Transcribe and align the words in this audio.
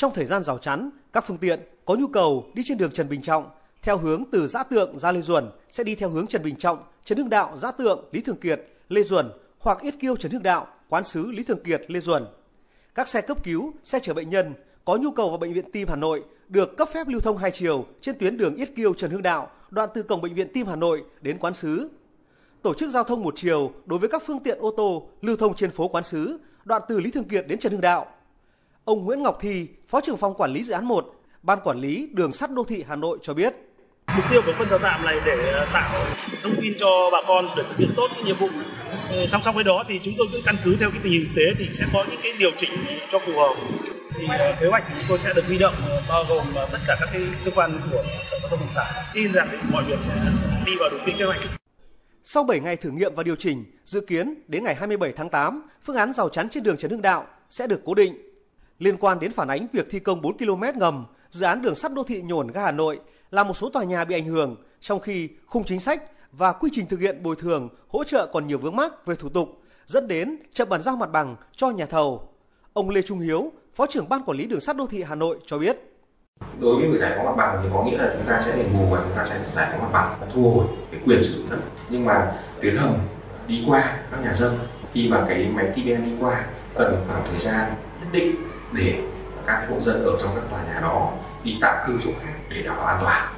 trong 0.00 0.14
thời 0.14 0.24
gian 0.24 0.44
rào 0.44 0.58
chắn, 0.58 0.90
các 1.12 1.24
phương 1.26 1.38
tiện 1.38 1.60
có 1.84 1.94
nhu 1.94 2.06
cầu 2.06 2.50
đi 2.54 2.62
trên 2.66 2.78
đường 2.78 2.92
Trần 2.92 3.08
Bình 3.08 3.22
Trọng 3.22 3.50
theo 3.82 3.98
hướng 3.98 4.24
từ 4.32 4.46
Giã 4.46 4.62
Tượng 4.62 4.98
ra 4.98 5.12
Lê 5.12 5.20
Duẩn 5.20 5.50
sẽ 5.68 5.84
đi 5.84 5.94
theo 5.94 6.10
hướng 6.10 6.26
Trần 6.26 6.42
Bình 6.42 6.56
Trọng, 6.56 6.82
Trần 7.04 7.18
Hưng 7.18 7.30
Đạo, 7.30 7.58
Giã 7.58 7.70
Tượng, 7.70 8.08
Lý 8.12 8.20
Thường 8.20 8.36
Kiệt, 8.36 8.60
Lê 8.88 9.02
Duẩn 9.02 9.30
hoặc 9.58 9.80
Yết 9.80 9.94
Kiêu 10.00 10.16
Trần 10.16 10.32
Hưng 10.32 10.42
Đạo, 10.42 10.66
Quán 10.88 11.04
sứ 11.04 11.30
Lý 11.30 11.42
Thường 11.42 11.62
Kiệt, 11.64 11.82
Lê 11.88 12.00
Duẩn. 12.00 12.24
Các 12.94 13.08
xe 13.08 13.20
cấp 13.20 13.44
cứu, 13.44 13.72
xe 13.84 13.98
chở 13.98 14.14
bệnh 14.14 14.30
nhân 14.30 14.54
có 14.84 14.96
nhu 14.96 15.10
cầu 15.10 15.28
vào 15.28 15.38
bệnh 15.38 15.52
viện 15.52 15.72
Tim 15.72 15.88
Hà 15.88 15.96
Nội 15.96 16.24
được 16.48 16.76
cấp 16.76 16.88
phép 16.94 17.08
lưu 17.08 17.20
thông 17.20 17.36
hai 17.36 17.50
chiều 17.50 17.86
trên 18.00 18.18
tuyến 18.18 18.36
đường 18.36 18.56
Yết 18.56 18.76
Kiêu 18.76 18.94
Trần 18.94 19.10
Hưng 19.10 19.22
Đạo, 19.22 19.50
đoạn 19.70 19.88
từ 19.94 20.02
cổng 20.02 20.20
bệnh 20.20 20.34
viện 20.34 20.48
Tim 20.54 20.66
Hà 20.66 20.76
Nội 20.76 21.04
đến 21.20 21.38
Quán 21.38 21.54
sứ. 21.54 21.88
Tổ 22.62 22.74
chức 22.74 22.90
giao 22.90 23.04
thông 23.04 23.22
một 23.22 23.34
chiều 23.36 23.72
đối 23.86 23.98
với 23.98 24.08
các 24.08 24.22
phương 24.26 24.40
tiện 24.40 24.58
ô 24.60 24.74
tô 24.76 25.08
lưu 25.20 25.36
thông 25.36 25.54
trên 25.54 25.70
phố 25.70 25.88
Quán 25.88 26.04
sứ, 26.04 26.38
đoạn 26.64 26.82
từ 26.88 27.00
Lý 27.00 27.10
Thường 27.10 27.28
Kiệt 27.28 27.46
đến 27.48 27.58
Trần 27.58 27.72
Hưng 27.72 27.80
Đạo. 27.80 28.06
Ông 28.84 29.04
Nguyễn 29.04 29.22
Ngọc 29.22 29.38
Thi, 29.40 29.66
Phó 29.86 30.00
trưởng 30.00 30.16
phòng 30.16 30.34
quản 30.34 30.52
lý 30.52 30.62
dự 30.62 30.72
án 30.72 30.84
1, 30.84 31.14
Ban 31.42 31.58
quản 31.64 31.80
lý 31.80 32.08
đường 32.12 32.32
sắt 32.32 32.50
đô 32.50 32.64
thị 32.64 32.84
Hà 32.88 32.96
Nội 32.96 33.18
cho 33.22 33.34
biết. 33.34 33.54
Mục 34.16 34.24
tiêu 34.30 34.42
của 34.46 34.52
phân 34.58 34.68
giờ 34.70 34.78
tạm 34.82 35.04
này 35.04 35.20
để 35.26 35.66
tạo 35.72 36.06
thông 36.42 36.54
tin 36.62 36.72
cho 36.78 37.10
bà 37.12 37.18
con 37.28 37.48
để 37.56 37.62
thực 37.68 37.76
hiện 37.76 37.92
tốt 37.96 38.08
cái 38.14 38.24
nhiệm 38.24 38.36
vụ. 38.38 38.48
Ờ, 39.10 39.26
song 39.26 39.42
song 39.44 39.54
với 39.54 39.64
đó 39.64 39.84
thì 39.88 40.00
chúng 40.02 40.14
tôi 40.18 40.26
cũng 40.32 40.40
căn 40.44 40.56
cứ 40.64 40.76
theo 40.80 40.90
cái 40.90 41.00
tình 41.02 41.12
hình 41.12 41.24
thực 41.24 41.32
tế 41.36 41.42
thì 41.58 41.68
sẽ 41.72 41.84
có 41.92 42.04
những 42.10 42.20
cái 42.22 42.32
điều 42.38 42.50
chỉnh 42.56 42.70
cho 43.12 43.18
phù 43.18 43.32
hợp. 43.32 43.54
Thì 44.14 44.26
ờ, 44.38 44.56
kế 44.60 44.68
hoạch 44.68 44.84
chúng 44.88 45.06
tôi 45.08 45.18
sẽ 45.18 45.32
được 45.36 45.46
huy 45.46 45.58
động 45.58 45.74
ờ, 45.88 46.02
bao 46.08 46.24
gồm 46.28 46.44
tất 46.72 46.78
cả 46.86 46.96
các 47.00 47.08
cái 47.12 47.22
cơ 47.44 47.50
quan 47.54 47.80
của 47.92 48.04
Sở 48.24 48.38
Giao 48.42 48.50
thông 48.50 48.58
Vận 48.58 48.68
tải. 48.74 49.04
Tin 49.14 49.32
rằng 49.32 49.48
mọi 49.72 49.84
việc 49.84 49.98
sẽ 50.02 50.14
đi 50.66 50.72
vào 50.80 50.88
đúng 50.90 51.00
kế 51.18 51.24
hoạch. 51.24 51.40
Sau 52.24 52.44
7 52.44 52.60
ngày 52.60 52.76
thử 52.76 52.90
nghiệm 52.90 53.14
và 53.14 53.22
điều 53.22 53.36
chỉnh, 53.36 53.64
dự 53.84 54.00
kiến 54.00 54.34
đến 54.48 54.64
ngày 54.64 54.74
27 54.74 55.12
tháng 55.12 55.28
8, 55.28 55.62
phương 55.84 55.96
án 55.96 56.12
rào 56.12 56.28
chắn 56.28 56.48
trên 56.48 56.62
đường 56.62 56.76
Trần 56.76 56.90
Hưng 56.90 57.02
Đạo 57.02 57.26
sẽ 57.50 57.66
được 57.66 57.80
cố 57.84 57.94
định. 57.94 58.29
Liên 58.80 58.96
quan 58.96 59.20
đến 59.20 59.32
phản 59.32 59.48
ánh 59.48 59.66
việc 59.72 59.86
thi 59.90 59.98
công 59.98 60.22
4 60.22 60.38
km 60.38 60.62
ngầm, 60.78 61.06
dự 61.30 61.46
án 61.46 61.62
đường 61.62 61.74
sắt 61.74 61.92
đô 61.92 62.02
thị 62.04 62.22
nhổn 62.22 62.46
ga 62.46 62.62
Hà 62.62 62.72
Nội 62.72 63.00
là 63.30 63.44
một 63.44 63.56
số 63.56 63.70
tòa 63.70 63.84
nhà 63.84 64.04
bị 64.04 64.14
ảnh 64.14 64.24
hưởng, 64.24 64.56
trong 64.80 65.00
khi 65.00 65.28
khung 65.46 65.64
chính 65.64 65.80
sách 65.80 66.02
và 66.32 66.52
quy 66.52 66.70
trình 66.72 66.86
thực 66.86 67.00
hiện 67.00 67.22
bồi 67.22 67.36
thường, 67.36 67.68
hỗ 67.88 68.04
trợ 68.04 68.26
còn 68.32 68.46
nhiều 68.46 68.58
vướng 68.58 68.76
mắc 68.76 69.06
về 69.06 69.14
thủ 69.14 69.28
tục, 69.28 69.62
dẫn 69.86 70.08
đến 70.08 70.36
chậm 70.52 70.68
bàn 70.68 70.82
giao 70.82 70.96
mặt 70.96 71.10
bằng 71.12 71.36
cho 71.56 71.70
nhà 71.70 71.86
thầu. 71.86 72.28
Ông 72.72 72.90
Lê 72.90 73.02
Trung 73.02 73.18
Hiếu, 73.18 73.52
Phó 73.74 73.86
trưởng 73.86 74.08
Ban 74.08 74.22
Quản 74.22 74.38
lý 74.38 74.46
Đường 74.46 74.60
sắt 74.60 74.76
Đô 74.76 74.86
thị 74.86 75.02
Hà 75.02 75.14
Nội 75.14 75.38
cho 75.46 75.58
biết. 75.58 75.78
Đối 76.60 76.76
với 76.76 76.88
việc 76.88 76.98
giải 77.00 77.12
phóng 77.16 77.26
mặt 77.26 77.36
bằng 77.36 77.60
thì 77.62 77.68
có 77.72 77.84
nghĩa 77.84 77.98
là 77.98 78.10
chúng 78.12 78.26
ta 78.26 78.42
sẽ 78.42 78.56
đền 78.56 78.66
bù 78.72 78.86
và 78.90 79.00
chúng 79.04 79.16
ta 79.16 79.24
sẽ 79.24 79.40
giải 79.52 79.68
phóng 79.72 79.82
mặt 79.82 79.90
bằng 79.92 80.16
và 80.20 80.26
thu 80.34 80.50
hồi 80.50 80.66
cái 80.90 81.00
quyền 81.06 81.22
sử 81.22 81.32
dụng 81.32 81.50
đất. 81.50 81.58
Nhưng 81.90 82.04
mà 82.04 82.32
tuyến 82.60 82.76
hầm 82.76 82.94
đi 83.48 83.64
qua 83.68 83.98
các 84.10 84.20
nhà 84.24 84.34
dân 84.34 84.58
khi 84.92 85.08
mà 85.08 85.24
cái 85.28 85.48
máy 85.54 85.66
TBM 85.72 86.04
đi 86.04 86.12
qua 86.20 86.46
cần 86.74 87.04
khoảng 87.08 87.22
thời 87.30 87.38
gian 87.40 87.70
nhất 88.00 88.08
định 88.12 88.36
để 88.72 89.02
các 89.46 89.66
hộ 89.70 89.80
dân 89.80 90.04
ở 90.04 90.18
trong 90.20 90.30
các 90.34 90.44
tòa 90.50 90.64
nhà 90.64 90.80
đó 90.80 91.12
đi 91.44 91.58
tạm 91.60 91.86
cư 91.86 91.98
chỗ 92.04 92.10
khác 92.22 92.34
để 92.48 92.62
đảm 92.62 92.76
bảo 92.76 92.86
an 92.86 92.98
toàn. 93.00 93.34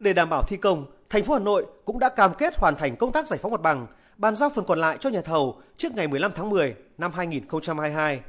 Để 0.00 0.12
đảm 0.12 0.30
bảo 0.30 0.42
thi 0.42 0.56
công, 0.56 0.86
thành 1.10 1.24
phố 1.24 1.34
Hà 1.34 1.40
Nội 1.40 1.66
cũng 1.84 1.98
đã 1.98 2.08
cam 2.08 2.34
kết 2.34 2.54
hoàn 2.56 2.76
thành 2.76 2.96
công 2.96 3.12
tác 3.12 3.26
giải 3.26 3.38
phóng 3.42 3.52
mặt 3.52 3.60
bằng, 3.60 3.86
bàn 4.16 4.34
giao 4.34 4.50
phần 4.50 4.64
còn 4.64 4.78
lại 4.78 4.96
cho 5.00 5.10
nhà 5.10 5.20
thầu 5.20 5.60
trước 5.76 5.92
ngày 5.94 6.08
15 6.08 6.32
tháng 6.34 6.50
10 6.50 6.74
năm 6.98 7.12
2022. 7.14 8.20